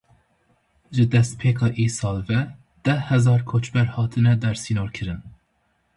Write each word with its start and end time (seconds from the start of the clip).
Ji 0.95 1.03
destpêka 1.13 1.67
îsal 1.85 2.17
ve 2.29 2.39
deh 2.85 3.01
hezar 3.09 3.41
koçber 3.49 3.87
hatine 3.95 4.33
dersînorkirin. 4.43 5.21